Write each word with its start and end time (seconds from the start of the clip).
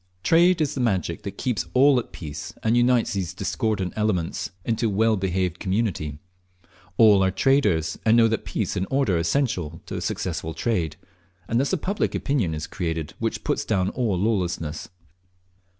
Trade 0.23 0.61
is 0.61 0.73
the 0.73 0.81
magic 0.81 1.21
that 1.21 1.37
keeps 1.37 1.67
all 1.75 1.99
at 1.99 2.11
peace, 2.11 2.55
and 2.63 2.75
unites 2.75 3.13
these 3.13 3.35
discordant 3.35 3.93
elements 3.95 4.49
into 4.65 4.87
a 4.87 4.89
well 4.89 5.15
behaved 5.15 5.59
community. 5.59 6.17
All 6.97 7.23
are 7.23 7.29
traders, 7.29 7.99
and 8.03 8.17
know 8.17 8.27
that 8.27 8.43
peace 8.43 8.75
and 8.75 8.87
order 8.89 9.13
are 9.17 9.19
essential 9.19 9.79
to 9.85 10.01
successful 10.01 10.55
trade, 10.55 10.95
and 11.47 11.59
thus 11.59 11.71
a 11.71 11.77
public 11.77 12.15
opinion 12.15 12.55
is 12.55 12.65
created 12.65 13.13
which 13.19 13.43
puts 13.43 13.63
down 13.63 13.89
all 13.89 14.17
lawlessness. 14.17 14.89